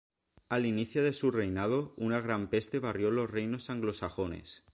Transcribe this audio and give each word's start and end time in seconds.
Al 0.49 0.65
inicio 0.65 1.03
de 1.03 1.13
su 1.13 1.29
reinado, 1.29 1.93
una 1.95 2.19
gran 2.21 2.49
peste 2.49 2.79
barrió 2.79 3.11
los 3.11 3.29
reinos 3.29 3.69
anglosajones. 3.69 4.63